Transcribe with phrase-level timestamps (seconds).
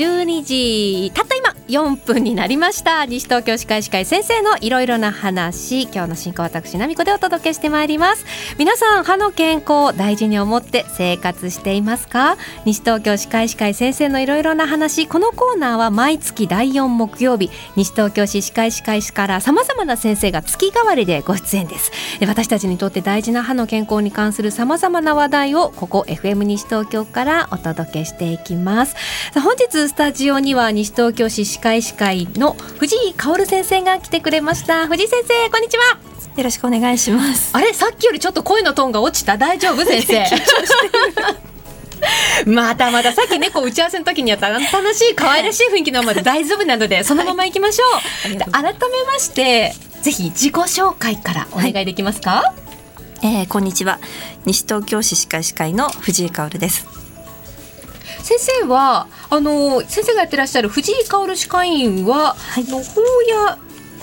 [0.00, 1.12] 12時。
[1.14, 1.39] たった
[1.70, 3.06] 4分になりました。
[3.06, 5.84] 西東京歯科医師会先生のいろいろな話。
[5.84, 8.24] 今日の進行私奈美子でお届けしてまいります。
[8.58, 12.36] 皆さん歯の健康大事に思って生活していますか？
[12.64, 15.06] 西東京歯科医師会先生のいろいろな話。
[15.06, 21.92] このコーナーは毎月第4木曜日西東京市歯科医師会からさまざまな先生が月替わりでご出演です。
[22.26, 28.96] 私たちにとって大事な歯の健康に関するさまざまな話題をここ FM 西東京からお届けしていきます。
[29.34, 34.86] 本日スタジオには西東京市歯科医師会の藤井香先生が来てくれました。
[34.88, 35.98] 藤井先生こんにちは。
[36.36, 37.50] よろしくお願いします。
[37.54, 39.36] あれさっきよりちょっと声のトーンが落ちた。
[39.36, 40.24] 大丈夫先生？
[42.50, 47.84] まだまださっきねこう打ち合わせの時にやった楽しい可愛らしい雰囲気のままで大丈夫なのでそのまま行きましょ
[48.30, 51.46] う、はい、改めましてぜひ自己紹介から。
[51.52, 52.54] お願いできますか、は
[53.22, 54.00] い、えー、こんにちは。
[54.46, 56.99] 西東京市歯科医師会の藤井香です
[58.22, 63.58] 先生はあの先生がやってらっしゃる藤井香歯科医院は、はい、の法屋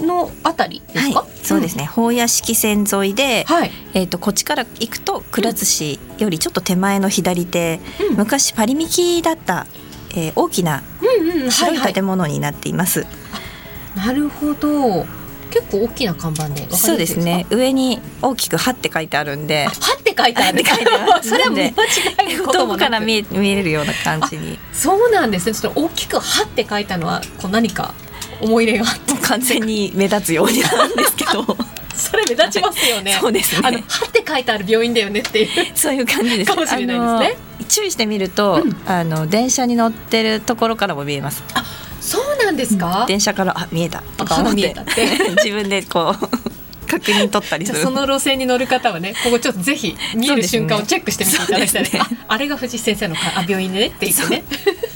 [0.05, 1.85] のあたりですか、はい、そうですね。
[1.85, 9.65] 法屋敷線沿いで、はい、えーと、こっちから行くとくら寿司よりちょっと手前の左手、うん、昔パリミキだった、
[10.11, 10.83] えー、大きな
[11.49, 13.05] 白い建物になっています。
[13.95, 15.07] なるほど
[15.49, 20.63] 結構大きな看板でそうですね上に大きく「は」って書いてあるんで「は」って書いてある
[21.23, 21.73] それは間違い
[22.37, 27.93] 遠くから見え見えるような感じにそうなんですねちょっと大きく「は」って書いたのはこう何か
[28.41, 31.45] 思い入れがあって完全に目立つようになんですけど
[31.97, 33.17] それ目立ちますよね。
[33.19, 33.61] そうですね。
[33.67, 35.47] あの、はって書いてある病院だよねっていう。
[35.73, 36.51] そういう感じです。
[36.51, 37.67] かもしれないですね。
[37.67, 41.43] 注意してみると、うん、あの電車に乗ってるところからも見えます。
[41.55, 41.65] あ、
[42.47, 43.05] なんですか？
[43.07, 44.01] 電車からあ見えた。
[44.17, 44.73] とか思って。
[45.43, 46.27] 自分でこう
[46.87, 47.81] 確認取ったりする。
[47.81, 54.43] その路線に乗る方はねここちょっとぜひ見える瞬間をチェックしてみていただきたいね、ね、あれが藤井先生のあ病院でねって言ってね。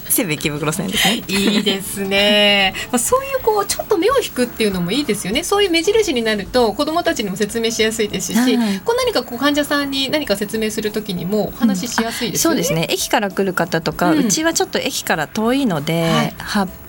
[0.08, 1.22] 西武池袋線ですね。
[1.26, 5.42] いいですね、まあ、そういうこうちょっと目を引くっていうのもいいですよね。
[5.42, 12.88] そういう目印になると子どもたちにも説明しやすいですし、はい、こう何かこう患者さんに何か説明するときにも話しやすいですよね、うん、そうですね。
[12.90, 16.34] 駅から来る方とか、うん、うちはちょっと駅から遠いので、はい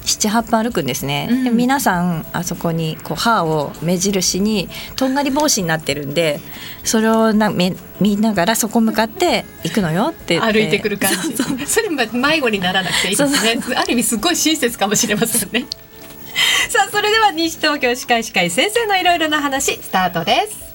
[0.05, 6.39] 78分歩くんですね、うん、で皆さんあそこにこう歯を目印にとんがり帽子になってるんで
[6.83, 11.65] それをなめ見ながらそこ向かって行くのよって歩いてくる感じ。
[11.65, 13.59] それ迷子にならなくていいですね。
[13.75, 15.65] ある意味すごい親切かもしれませんね。
[16.69, 20.72] さあそれでは西東京歯科医師会先生のいろいろな話スタートです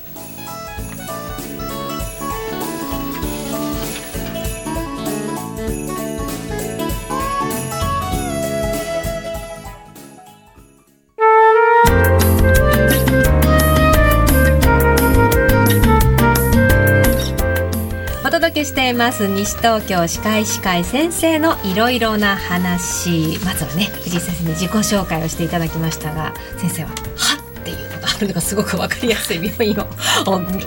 [18.89, 19.27] います。
[19.29, 23.39] 西東京歯科医師会先生のいろいろな話。
[23.45, 29.87] まずはね藤井先生に自己紹介をしていただきましたが先生は「は」っていうのがあるのがすごく分かりやすい病院を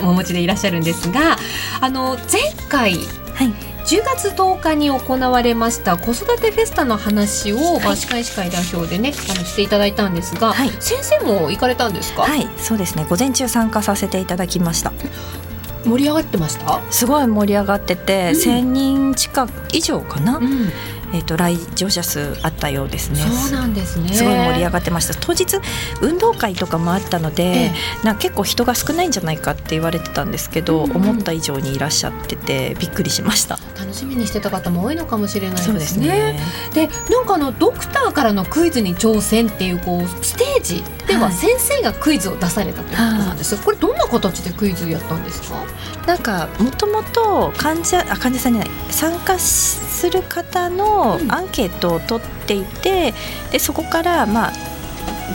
[0.07, 1.37] お持ちでいらっしゃるんですが
[1.81, 2.93] あの前回、
[3.33, 3.53] はい。
[3.81, 12.21] 10月10日に行われました子育てフェスタの話を、はい、歯科医師会代表でねあのしていただいたんですが、はい、先生も行かれたんですか？
[12.21, 12.47] はい。
[12.57, 13.05] そうですね。
[13.09, 14.93] 午前中参加させていただきました
[15.85, 16.81] 盛り上がってました？
[16.91, 20.69] すごい盛り上がってて、うん、1,000人近く以上かな、うん、
[21.13, 23.22] えーと、来場者数あったようですね。
[23.22, 24.13] そうなんですね。
[24.13, 25.13] すごい盛り上がってました。
[25.13, 25.45] 当日
[26.01, 27.73] 運動会とかもあったので、え
[28.03, 33.59] え、な結構人が少ないんじゃないかって言われてたんですけど、うんうん、思った以上にいらっしゃっててびっくりしました。
[33.77, 36.39] 楽しみにしてた方も多いのかもしれないですね。
[36.73, 45.57] で、ね、なんかあのドクターからのクイズに挑戦っていうこうステージでは先生がクイズを出されたということなんです、はい、これどんな形でクイズやったんですか？
[46.07, 53.13] なんかもともと患者あ患者さんじゃない参加する方のアンケートを取っていて、
[53.45, 54.51] うん、でそこからまあ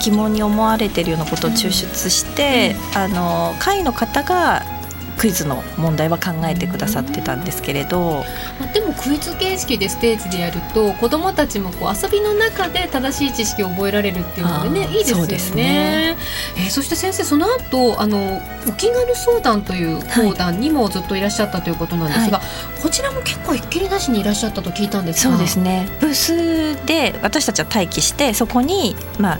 [0.01, 4.76] 疑問に思われているようなことを抽出して、うん、あの会の方が
[5.17, 8.23] クイズの問題は考えてくださってたんですけれど、
[8.59, 15.39] まあ、でもクイズ形式でステージでやると子どもたちもこう遊びの中で正しい知識を覚えられるっていうのでねいいですよね。
[15.39, 16.17] そね。
[16.55, 22.43] えー、そして先生その後あのお気軽相談という講談にもずっといらっしゃったということなんですが、は
[22.77, 25.87] い、こちらも結構ひっきりなしにいらっしゃったと聞いたんですそうですね。
[25.99, 29.39] ブースで私たちは待機してそこにまあ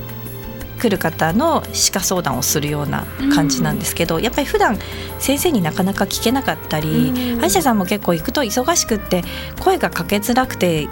[0.77, 4.77] 来る方の歯科相談をするような感じなんですけど、うん、やっぱり普段
[5.19, 9.23] 先生になかなか聞けなかったり、うん、歯医者さんも結構行くと忙しくって
[9.59, 10.87] 声がかけづらくて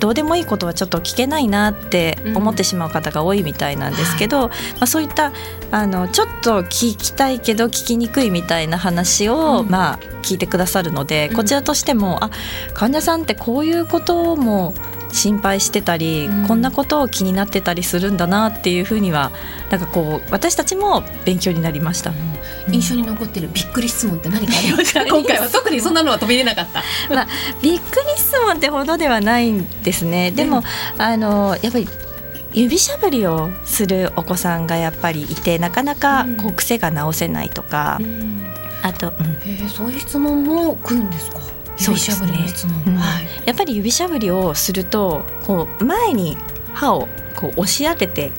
[0.00, 5.32] どうでもいいことはちょっと聞けないなって思ってしまう方が多いみたいなんですけど、うん、まあ、そういった
[5.70, 12.30] あのちょっと聞きたいけど聞きにくいみたいな話を、うん、まあ、聞いてくださるので、こちらとしてもあ
[12.72, 14.74] 患者さんってこういうことも
[15.12, 16.46] 心配してたり、うん。
[16.46, 19.30] こんなことを気になってたりするんだなっていうふうには
[19.70, 22.12] なんかこう私たちも勉強になりました。
[22.70, 26.82] 印象に残ってるびっくり質問って何かありました今回は特にそんなのは飛び出なかった。
[27.62, 30.30] びっくり質問ってほどではないんですね。
[30.30, 30.62] でも、
[30.98, 31.88] あのやっぱり
[32.52, 38.00] 指しゃぶりをするお子さんがやっぱりいてなかなかこううん癖が直せないとか、
[38.82, 39.26] あと、うん。
[39.26, 41.38] へえそういう質問も来るんですか？
[41.80, 42.74] 指しゃぶりの質問、
[43.46, 46.36] やっぱり指しゃぶりをするとこう前に
[46.72, 48.32] 歯をこう押し当てて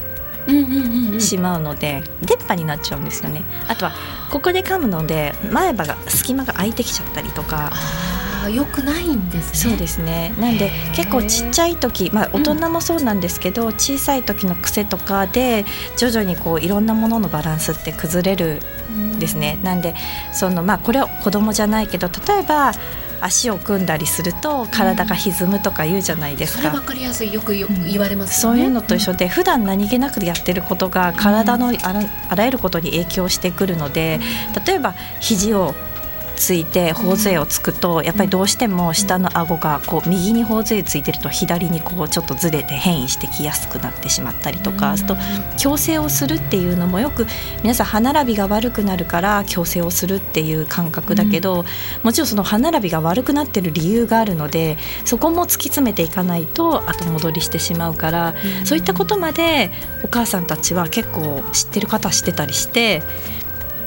[0.48, 1.22] うんうんうんうん。
[1.22, 3.44] しまうので、出っ歯になっちゃうんですよね。
[3.68, 3.94] あとは
[4.32, 7.70] ここで噛むので前歯が隙間が空いてきちゃったりとか。
[7.72, 9.72] ああ良くないんですね。
[9.72, 10.34] そうですね。
[10.40, 15.64] なんで結構ちっちゃい時、まあ、大人もそうなんですけど、小さい時の癖とかで
[15.96, 18.60] 徐々にこういろんなもののバランスって崩れる
[18.92, 19.60] んですね。
[19.62, 19.94] なんで
[20.34, 22.72] その、まあ、これは子供じゃないけど例えば
[23.22, 26.64] 足を組んだりすると体が歪むとか言うじゃないですか。
[26.64, 27.66] それ分かりやすいよく言
[28.00, 34.20] われますよねそういうのと一緒で、普段何気なくやってることが体のあらあらゆることに影響してくるので、
[34.66, 35.76] 例えば肘を
[36.42, 45.14] ついて頬杖をつくと、やっぱりどうしても下の顎がこう右に頬杖ついてると左にこうちょっとずれて変異してきやすくなってしまったりとか、あと
[45.58, 47.28] 矯正をするっていうのもよく
[47.62, 51.64] 皆さん歯並びが悪くなるから矯正をするっていう感覚だけど、
[52.02, 58.34] もちろんその歯並びが悪くなってる理由があるのでそこも突き詰めていかないと後戻りしてしまうから、
[58.66, 59.70] そういったことまで
[60.04, 63.04] お母さんたちは結構知ってる方は知ってたりして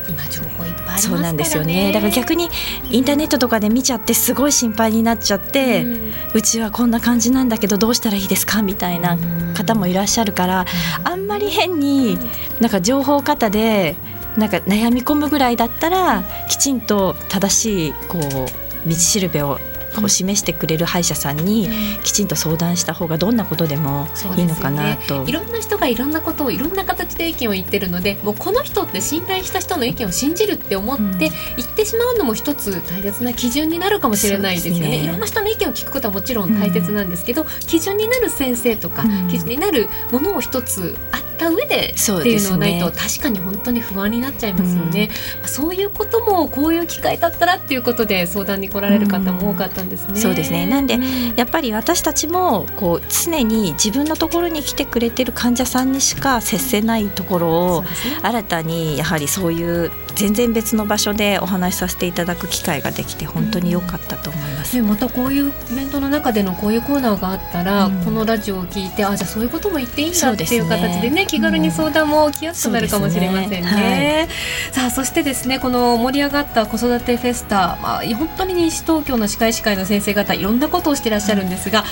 [0.09, 1.93] 今情報いっぱいありますそうなんですよね。
[1.93, 2.49] だから逆に
[2.91, 5.89] インターネットとかで見ちゃってすごい心配になっちゃって、う
[6.35, 9.17] うんちはこんな感じなんだけどどうしたらいいですかみたいな
[9.55, 10.67] 方もいらっしゃるから、
[11.05, 12.19] あんまり変に
[12.61, 13.97] なんか情報型で
[14.37, 19.59] なんか悩み込むぐらいだったらきちんと正しいこう道しるべを
[20.01, 21.69] こう示してくれる歯医者さんに
[22.03, 25.25] きちんと相談した方がどんなことでもいいのかなと。
[25.27, 34.85] いろんな人がいろんなことをいろんな形で意見を言ってるのでもうこの人って信頼した人の意見を信じるって思って言ってしまうのも一つ大切な基準になるかもしれないですよね。
[34.89, 35.05] ね。
[35.05, 39.29] いろんな人の意見を聞くことはもちろん大切なんですけど、基準になる先生とか、うん。
[39.29, 45.11] 基準になるものを一つあった上でっていうのがないと、確かに本当に不安になっちゃいますよね、
[45.41, 50.17] まあそういうこともこういう機会だったらっていうことで相談に来られる方も多かったんですね。
[50.17, 50.67] そうですね。
[50.67, 51.01] なんでう
[51.37, 57.85] やっぱり私たちもこう常に自分のところに来てくれてる患者さんにしか接せないところを
[58.23, 64.77] 新たにやはりそういう全然別の場所でお話しさせていただく機会ができて本当に良かったと思います。
[64.77, 68.05] ね、またこういうイベントの中でのこういうコーナーがあったら、うん。
[68.05, 73.57] このラジオを聞いてあじゃあそういうことも言っていいんだっていう形でね気軽に相談も来やすくなるかもしれませんね。
[73.57, 74.29] そうですね
[74.73, 81.85] さあそしてですねこの盛り上がった子育てフェスタ、まあ、本当に西東京の歯科医師会の先生方いろんなことをしてらっしゃるんですが。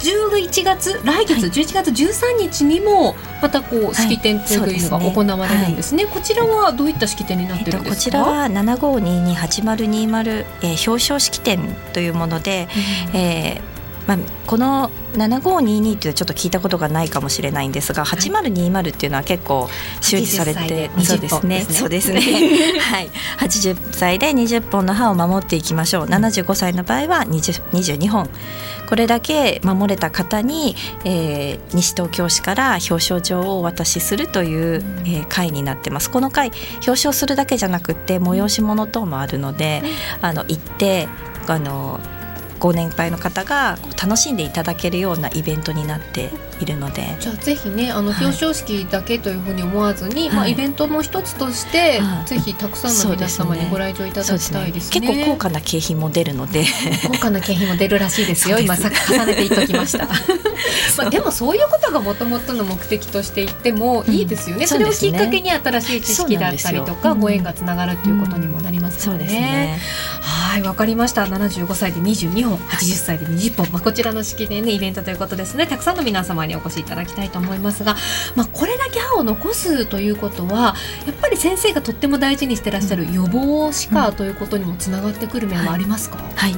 [0.00, 6.06] 11月来月11月13日にもまたこう式典というのが行われるんですね。
[6.06, 8.18] こちらはどういった式典になっえってと、るんですか？
[8.24, 12.68] こちらは75228020、えー表彰式典というもので、
[13.12, 13.69] えー
[14.10, 14.18] まあ、
[14.48, 19.68] この7522ってちょっと聞いたことがないかもしれないんですが、8020っていうのは結構
[20.00, 21.46] 周知されて80歳でそうですね。
[21.46, 21.74] 20本ですね。
[21.74, 22.80] そうですね。
[22.80, 23.10] はい。
[23.38, 26.06] 80歳で20本の歯を守っていきましょう。
[26.06, 28.28] 75歳の場合は20 22本。
[28.88, 30.74] これだけ守れた方に、
[31.04, 36.10] えー西東京市から表彰状をお渡しするという、えー会になってます。
[36.10, 39.84] この会表彰するだけじゃなくて催し物等もあるので、
[40.20, 41.06] あの行って
[41.46, 42.00] あの
[42.60, 46.30] ご年配の方が楽しんでいただけるようなイベントになって
[46.64, 47.16] いるので。
[47.20, 55.00] じゃあぜひねあのはい表彰式だけというふうに思わずに、まあ、はいイベントの一つとして、はいぜひたくさんの皆様にご来場いただきたいですね。
[55.00, 56.64] 結構高価な景品も出るので
[57.06, 58.58] 高価な景品も出るらしいですよ。
[58.58, 60.06] 今さ重ねて言っときました。
[60.96, 64.64] まあでもそういうことがもともとの目的として言ってもいいですよね。
[64.64, 69.24] うんそれをきっかけに新しい知識だったりとか、ご縁がつながるっていうことにもなりますそうよね。
[69.24, 69.80] ですね
[70.20, 71.24] はい、わかりました。
[71.24, 75.66] 75歳で22本、80歳で20本、まあ、こちらの式でね、イベントということですね。
[75.66, 77.96] たくさんの皆様にお越しいただきたいと思いますが、
[78.36, 80.74] まあ、これだけ歯を残すということは、
[81.06, 86.18] やっぱり先生がとっても大事にしてらっしゃる予防歯科ということにもつながってくる面はありますか？
[86.34, 86.54] はい。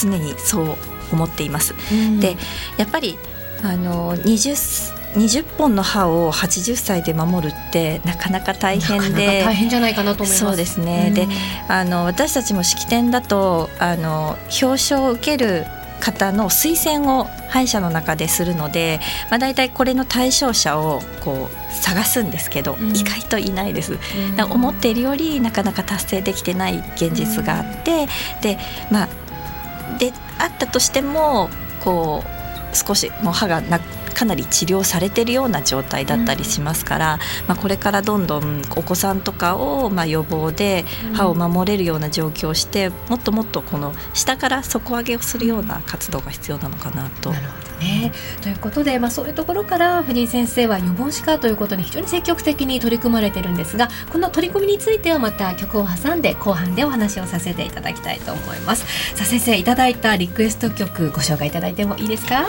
[0.00, 0.76] 常にそう
[1.12, 1.74] 思っています。
[1.92, 2.20] うん。
[2.20, 2.36] で
[2.78, 3.18] やっぱり
[3.62, 10.40] あの 20, 20本の歯を80歳で守るってなかなか大変なかなかで大変じゃないかなと思います。
[10.40, 11.14] そうですね、うん。
[11.14, 11.28] で
[11.68, 15.66] あの私たちも式典だとあの表彰を受ける
[16.02, 18.98] 方の推薦を歯医者の中でするので、
[19.30, 22.96] まあ、大体これの対象者をこう探すんですけど、うん。
[22.96, 23.92] 意外といないです。
[23.94, 23.96] う
[24.36, 24.52] ん。
[24.52, 28.08] 思っているよりなかなか達成できてない現実があって、
[28.40, 28.58] で
[28.90, 31.48] まあであったとしても
[31.84, 32.24] こ
[32.72, 33.78] う少しもう歯がな
[34.22, 47.30] かなり治療されてるような状態だったりしますから、うん、まあ、これからどんどんお子さんとかをまあ予防で歯を守れるような状況をして、もっともっとこの下から底上げをするような活動が必要なのかなと。
[47.30, 48.12] なるほどね。
[48.42, 58.86] ということで、まあ、そういうところから藤井先生は予防歯科ということに非常に積極的に取り組まれてるんですがこの取り組みについてはまた曲を挟んで後半でお話をさせていただきたいと思います。
[59.16, 62.46] さあ先生いただいたリクエスト曲ご紹介いただいてもいいですか？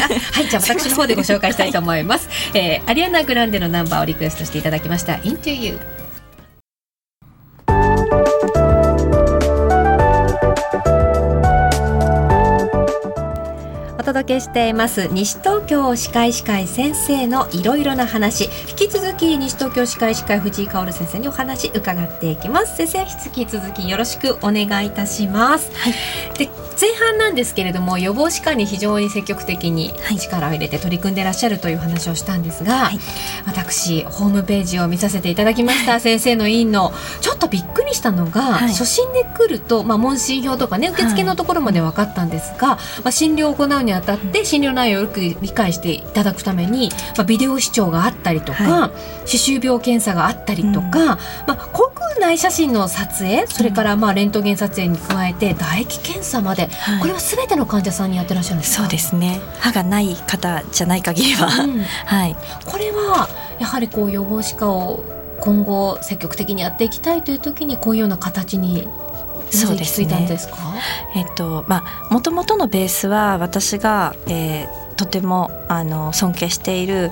[0.32, 5.78] はいじゃあ私の方でご紹介したいと思います、えー、アリアナ・グランデのナンバーをリクエストしていただきました「Into You」
[14.04, 15.08] お届けしています。
[15.10, 18.50] 西東京歯科医師会先生のいろいろな話。
[18.68, 22.76] 引き続き西東京歯科医師会藤井香先生にお話伺っていきます。
[22.76, 25.94] 先生引き続きよろしくお願いいたします、はい、
[26.38, 32.98] で前半なんですけれども予防歯科に非常に積極的に力を入れて取り組んでいらっしゃるという話をしたんですが、はい、
[33.46, 36.00] 私ホームページを見させていただきました。
[36.00, 48.90] 先生の委員のちょっとびっくりしたのが、はい、初診で来ると、まあ、問診票とかね受付のところまで分かったんですが、まあ、診療を行うにあたって診療内容をよく理解していただくために、まあ、ビデオ視聴があったりとか、
[49.26, 59.40] 歯周病検査があったりとか、うん、まあ、口腔内写真の撮影それからまあレントゲン撮影に加えて唾液検査まで、はい、これはすべての患者さんにやってらっしゃるんですそうですね。
[59.58, 63.28] 歯がない方じゃない限りは、うん、 はい、これは
[63.58, 65.04] やはりこう予防歯科を
[65.40, 68.88] 今後積極的にやっていきたいという時にこういうような形に
[69.50, 70.28] そうですね。
[71.14, 77.10] えっとまあもともとのベースは私が、えー、とてもあの尊敬している、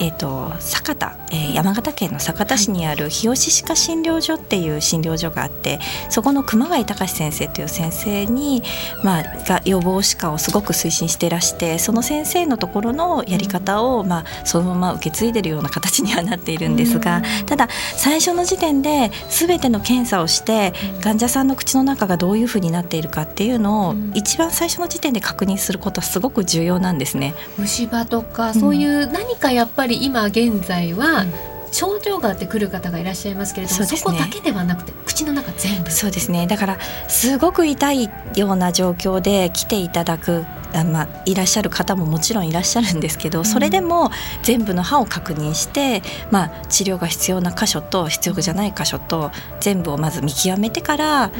[0.00, 8.62] えーと、酒田、えー、山形県の酒田市にある日吉歯科診療所っていう診療所があってそこの熊谷隆先生という先生に、
[9.02, 27.34] まあ、が予防歯科をすごく推進していらしてその先生のところのやり方を、まあ、そのまま受け継いでるような形にはなっているんですが、ただ最初の時点で全ての検査をして患者さんの口の中がどういうふうになっているかっていうのを一番最初の時点で確認することはすごく重要なんんですね。
[27.58, 31.26] 虫歯とかそういう何かやっぱり今現在は、
[31.74, 35.90] 症状があってくる方がいらっしゃいますけれどもそ、ね,、こだけではなくて口の中全部。
[35.90, 36.46] そうですね。
[36.46, 44.10] だからすごく痛いような状況で来ていただくあまあ、いらっしゃる方ももちろんいらっしゃるんですけどそれでも
[44.42, 51.30] 全部の歯を確認して、まあ、治療が必要な箇所と必要じゃない箇所と全部をまず見極めてから、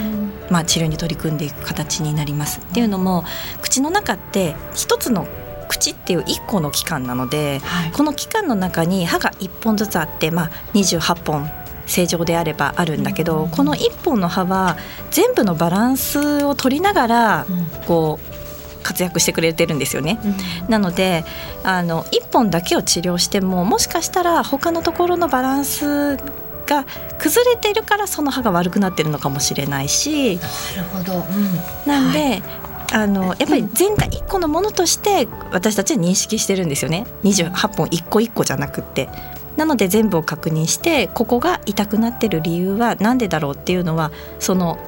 [0.51, 2.61] まあ、治療に取り組んでいく形になります。
[2.61, 3.25] っていうのも
[3.61, 5.27] 口の中って一つの
[5.75, 11.51] 口っていう1個の器官なので、はい、この器官の中に歯が1本ずつあって、まあ、28本
[11.87, 14.77] 正常であればあるんだけど、うん、この1本の歯は
[15.11, 17.47] 全部のバランスを取りながら、
[17.87, 20.19] こう活躍してくれてるんですよね。
[20.65, 21.25] うん、なので
[21.63, 26.17] あの1本だけを治療してももしかしたら他のところのバランス
[26.67, 26.87] が
[27.19, 30.37] 崩れてるからその歯が悪くなってるのかもしれないし。
[30.77, 37.07] なるほど、うん、なんで、はいあのやっぱり全体1個のものとして私たちは認識してるんですよね。
[37.25, 39.09] 28本1個1個じゃなくって。
[39.57, 44.11] なので全部を確認してここが痛くなってる理由は何でだろうっていうのは
[44.41, 44.79] その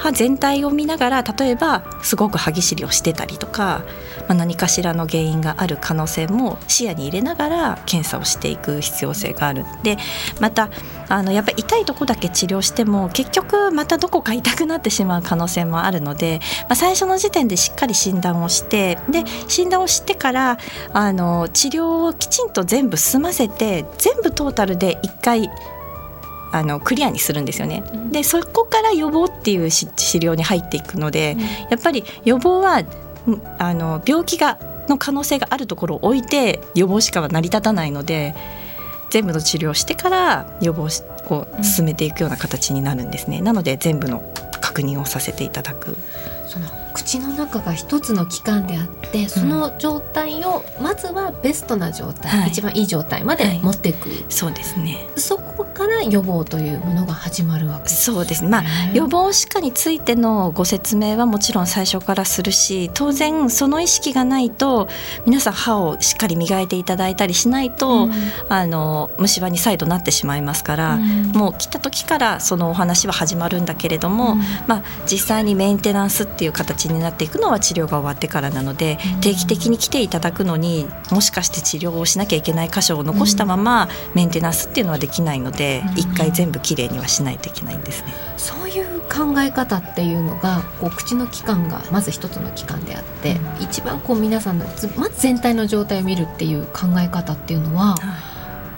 [0.00, 3.82] 歯全体を見ながら例えばすごく歯ぎしりをしてたりとか、
[4.28, 9.64] まあ、何かしらの原因がある可能性も視野に入れながら検査をしていく必要性がある。
[9.82, 9.98] で
[10.40, 10.70] また
[11.08, 20.58] あのやっぱり痛いとこだけ治療しても結局またどこか痛くなってしまう可能性もあるので、まあ、最初の時点でしっかり診断をしてで診断をしてから
[20.92, 25.50] あの治療をきちんと全部済ませて全部トータルで1回
[26.52, 27.82] あのクリアにするんですよね。
[28.10, 29.86] でそこから予防っていう治
[30.18, 31.36] 療に入っていくので、
[31.70, 32.82] やっぱり予防は
[33.58, 38.34] あの病気がの可能性があるところを置いて予防しかは成り立たないので
[39.10, 40.88] 全部の治療をしてから予防
[41.28, 43.40] を進めていくような形になるんですね。
[43.40, 44.22] なので全部の
[44.60, 45.96] 確認をさせていただく。
[46.46, 46.66] その
[47.00, 55.08] 口の中が一つの器官であってその状態をまずはベストな状態、一番いい状態まで持っていく、はい、そうですね。
[55.16, 58.44] そこから予防というものが始まるわけです、ね、そうです。
[58.44, 64.88] まあ予防歯科についてのご説明はもちろん最初からするし当然その意識がないと
[65.24, 68.12] 皆さん歯をしっかり磨いていただいたりしないと、うん、
[68.50, 88.14] あの虫歯に再度なってしまいますから、うん、もう来た時からそのお話は始まるんだけれども、うん、まあ実際にメンテナンスっていう形になっていくのは治療が終わってからなので、定期的に来ていただくのにもしかして治療をしなきゃいけない箇所を残したままメンテナンスっていうのはできないので、一回全部きれいにはしないといけないんですね。
[88.36, 93.64] そういう考え方っていうのがこう口の器官がまず一つの器官であって、うん。
[93.64, 97.96] 一番こう皆さんのずまず全体の状態を見るっていう考え方っていうのは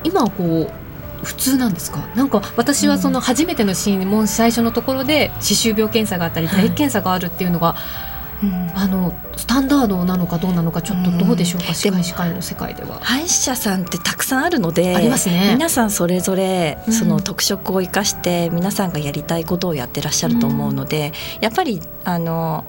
[0.04, 0.81] 今はこう
[1.22, 2.06] 普通なんですか？
[2.14, 6.56] なんか私はその初めてのシーンも最初のところで歯周病検査があったりはい。
[6.56, 7.76] 唾液検査があるっていうのが、
[8.42, 8.70] うん。
[8.74, 11.74] あのスタンダードなのかどうなのかちょっとどうでしょうか、うん。
[11.74, 12.98] 歯科医師会の世界では。
[13.00, 15.52] 歯医者さんってたくさんあるのでありますね。
[15.54, 16.92] 皆さんそれぞれうん。
[16.92, 22.64] その特色を生かして皆さんがやりたいことをやってらっしゃると思うので、やっぱりあの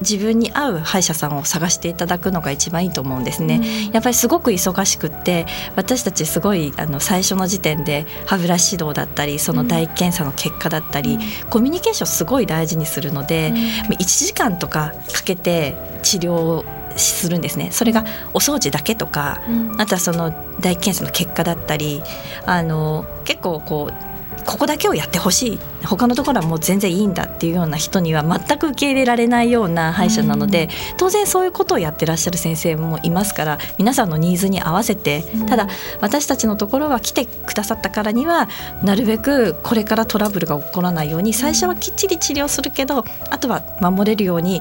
[0.00, 3.60] 自分に合う歯医者さんを探していただくのが一番いいと思うんですね。
[3.92, 5.46] やっぱりすごく忙しくって
[5.76, 11.18] 私たちすごいあの最初の時点で歯ブラシ指導だったりその唾液検査の結果だったり、
[11.50, 16.64] コミュニケーションすごい大事にするので、1時間とかかけて治療を
[16.96, 17.70] するんですね。
[17.72, 19.80] それがお掃除だけとかうん。
[19.80, 22.02] あとはその唾液検査の結果だったり
[22.46, 24.13] あの結構こう
[24.44, 25.58] ここだけをやってほしい。
[25.84, 35.46] 他のところはもう全然いいんだっていうような人には全く受け入れられないような歯医者なので、当然そういうことをやってらっしゃる先生もいますから皆さんのニーズに合わせて、うん。
[35.46, 35.68] ただ
[36.00, 38.48] 私たちのところは来てくださったからには
[38.82, 44.60] なるべくこれからトラブルが起こらないように最初はきっちり治療するけどあとは守れるように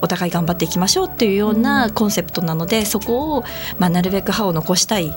[0.00, 3.44] お互い頑張っていきましょうっていうようなコンセプトなので、そこを、
[3.78, 5.14] まあ、なるべく歯を残したい。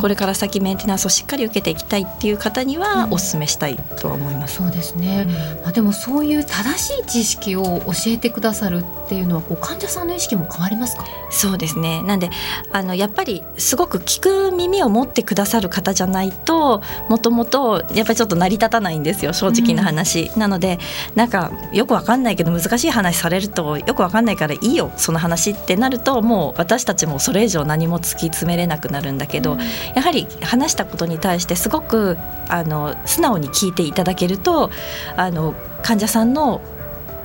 [0.00, 3.12] これから先メンテナンスをしっかり受けていきたいっていう方にはうん。
[3.14, 4.56] お勧めしたいとは思います。
[4.56, 5.26] そうですね、
[5.62, 11.04] まあ、でもそういう正しい知識を教えてくださるっていうのはこう患者さんの意識も変わりますか？
[11.30, 12.02] そうですね。
[12.02, 12.30] なんで
[12.72, 20.78] あのやっぱりすごく聞く耳を持ってくださる方じゃないともともとやっぱりちょっと成り立たないんですよ正直な話、なので
[21.14, 29.56] なんかよくわかんないけど難しい話されるとよくわかんないからいいよその話ってなるともう私たちもそれ以上何も突き詰めれなくなるんだけど、
[29.94, 32.16] やはり話したことに対してすごく
[32.48, 34.70] あの素直に聞いていただけると
[35.16, 36.60] あの患者さんの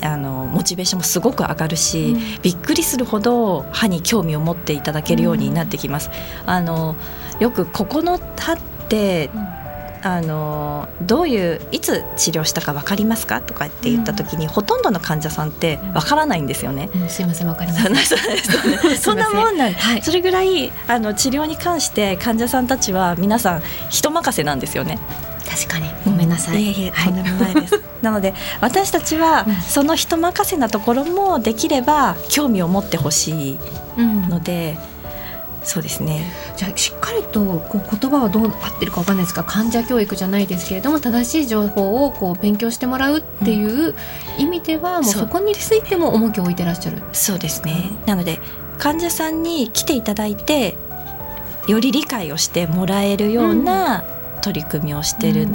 [0.02, 2.42] あのモチベーションもすごく上がるし、うん。
[2.42, 6.10] びっくりするほど歯に興味を持っていただけるようになってきます。
[6.44, 6.96] あの
[7.40, 9.30] よくここの歯って
[10.02, 13.40] あのどういういつ治療したか分かりますか？
[13.40, 16.88] とかって言った時に、ほとんどの患者さんって分からないんですよね。
[16.94, 17.82] うんすいませんわかります
[18.16, 20.02] そうです そんなもんなんはい。
[20.02, 24.98] それぐらいあの治療に関して患者さんたちは皆さん人任せなんですよね。
[25.48, 25.88] 確かに。
[26.04, 27.12] ごめんなさい、いえいえ、はい。
[27.12, 27.80] とんでもないです。
[28.02, 29.54] なので私たちはうん。
[29.62, 33.58] その人任せなところもできれば興味を持ってほしい
[33.96, 34.28] うん。
[34.28, 34.76] ので、
[35.66, 36.32] そうですね。
[36.56, 43.94] じゃあしっかりとこう言葉はどう合ってるかわかんないですが患者教育じゃないですけれども正しい情報をこう勉強してもらうっていう
[44.38, 47.02] 意味では、もうそうそこについても重きを置いてらっしゃる。
[47.12, 47.90] そうですね。
[48.06, 48.38] なので
[48.78, 50.76] 患者さんに来ていただいて
[51.66, 54.04] より理解をしてもらえるような
[54.42, 55.48] 取り組みをしてる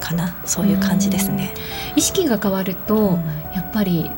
[0.00, 1.54] かな、そういう感じですね。
[1.94, 4.10] 意識が変わると、うんやっぱり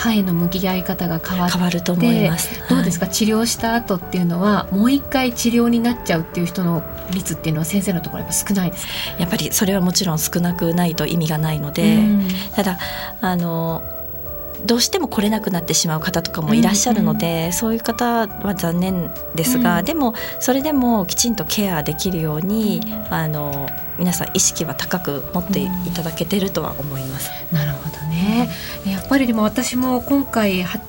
[0.00, 2.58] 歯への向き合い方が変わ変わると思います。
[2.70, 3.06] どうですか？
[3.06, 6.82] か、治療した後っていうのはもう一回治療になっちゃうっていう人の
[7.12, 12.78] 率っていうのは先生のところやっぱ少ないですか、やっぱりそれはもちろん少なくないと意味がないので、うんただ
[13.20, 13.82] あの
[14.64, 23.68] どうしても来れなくなってしまう方とかもいらっしゃるので、そういう方は残念ですが、うんでもそれでもきちんとケアできるように、うんあの
[23.98, 27.30] 皆さん意識は高く持っていただけてるとは思います。
[27.52, 28.48] なるほどね。
[28.86, 30.80] やっぱりでも私も今回は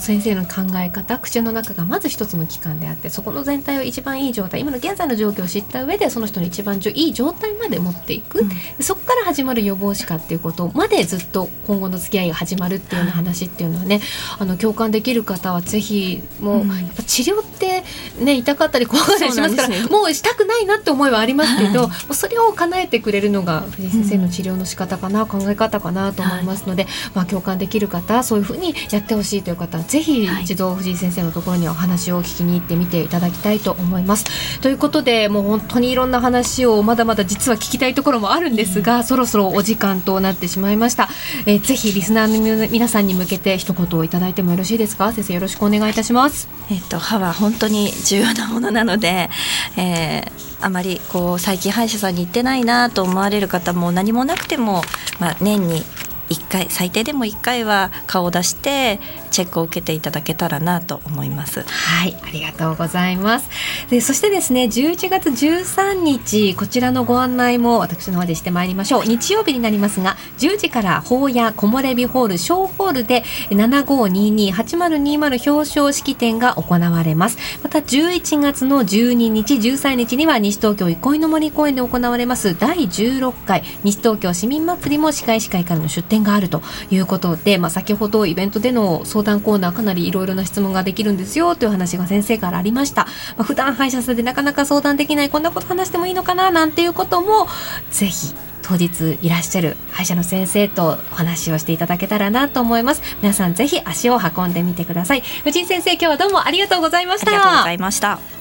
[0.00, 8.50] 先生の考え方口の中がまず一つの器官であってそこの全体を一番いい状態今の現在の状況を知った上でその人の一番いい状態まで持っていく、うん。
[8.82, 14.00] そこから始まる予防歯科っていうことまでずっと今後の付き合いが始まるっていうような話っていうのはね
[14.38, 16.68] あの共感できる方はぜひもう、うん。
[16.68, 17.82] やっぱ治療って
[18.22, 34.60] ね痛かったり怖かったりしますからそうなんですもうしたくないなって思いはありますけど、もうそれを叶えてくれるのが藤井先生の治療の仕方かな、考え方かなと思いますので、まあ、共感できる方そういうふうにやってほしいという方はぜひはい一度藤井先生のところにはお話を聞きに行ってみていただきたいと思います。
[34.60, 41.08] ということでもう本当にいろんな話をまだまだ実は聞きたいところもあるんですが、そろそろお時間となってしまいました、
[41.46, 45.12] えーぜひリスナーの皆さんに向けて一言をいただいてもよろしいですか？
[45.12, 46.48] 先生よろしくお願いいたします。
[46.70, 49.28] えっと、歯は本当に重要なものなので、
[49.76, 54.82] えーあまりこう最近歯医者さんに行ってないなと思われる方も何もなくても、
[55.20, 55.84] まあ、年に
[56.30, 58.98] 1回最低でも1回は顔を出して、
[59.28, 61.62] チェックを受けていただけたらなと思います。
[61.62, 63.48] はいありがとうございます。
[63.90, 69.04] でそしてですね11月13日こちらのご案内も私の方でしてまいりましょう。
[69.04, 77.38] 日曜日になりますが10時から法屋木漏れ日ホール小ホールで7522-8020表彰式典が行われます。
[77.62, 97.48] また11月の12日13日には西東京憩いの森公園で行われます第16回西東京市民祭りも司会司会からの出展があるということで、まあ、先ほどイベントでの相相談コーナーかなりいろいろな質問ができるんですよという話が先生からありました、まあ、普段歯医者さんでなかなか相談できないこんなこと話してもいいのかななんていうことも
[97.90, 103.00] ぜひ当日いらっしゃる歯医者の先生とお話をしていただけたらなと思います。
[103.22, 105.22] 皆さんぜひ足を運んでみてください。
[105.22, 107.30] 藤井先生今日はどうもありがとうございました。
[107.30, 108.37] ありがとうございました。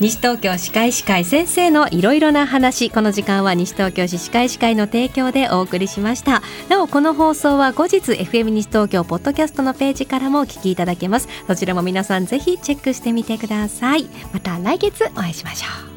[0.00, 2.90] 西東京歯科医師会先生のいろいろな話。
[2.90, 6.42] この時間は西東京市歯科医師会の提供でお送りしました。
[6.68, 11.28] なおこの放送は後日 FM 西東京ポッドキャストのページからもお聞きいただけます。
[11.46, 14.08] そちらも皆さんぜひチェックしてみてください。
[14.32, 15.93] また来月お会いしましょう。